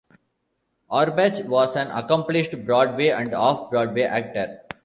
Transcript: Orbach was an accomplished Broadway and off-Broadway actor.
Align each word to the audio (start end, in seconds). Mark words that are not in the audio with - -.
Orbach 0.89 1.45
was 1.45 1.75
an 1.75 1.91
accomplished 1.91 2.65
Broadway 2.65 3.09
and 3.09 3.31
off-Broadway 3.35 4.01
actor. 4.01 4.61